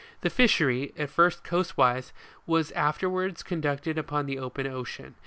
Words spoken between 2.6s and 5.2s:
aiterwards conducted on the open ocean.